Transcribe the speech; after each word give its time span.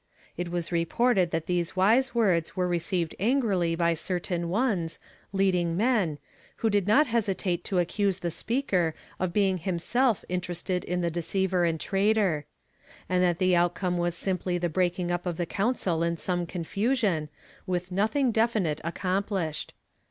It 0.35 0.49
was 0.49 0.71
reported 0.71 1.29
that 1.29 1.45
these 1.45 1.75
wise 1.75 2.15
words 2.15 2.55
were 2.55 2.67
re 2.67 2.79
ceived 2.79 3.13
angrily 3.19 3.75
by 3.75 3.93
certain 3.93 4.49
ones, 4.49 4.97
leading 5.31 5.77
men, 5.77 6.17
who 6.55 6.71
did 6.71 6.87
not 6.87 7.05
hesitate 7.05 7.63
to 7.65 7.77
accuse 7.77 8.17
the 8.17 8.31
speaker 8.31 8.95
of 9.19 9.31
being 9.31 9.59
himself 9.59 10.25
interested 10.27 10.83
in 10.85 11.01
the 11.01 11.11
deceiver 11.11 11.65
and 11.65 11.79
traitor; 11.79 12.47
and 13.07 13.21
that 13.21 13.37
the 13.37 13.55
outcome 13.55 13.99
was 13.99 14.15
simply 14.15 14.57
the 14.57 14.69
breaking 14.69 15.11
up 15.11 15.27
of 15.27 15.37
the 15.37 15.45
council 15.45 16.01
in 16.01 16.17
some 16.17 16.47
confusion, 16.47 17.29
with 17.67 17.91
nothing 17.91 18.31
defi 18.31 18.59
nite 18.59 18.81
accomplished. 18.83 19.71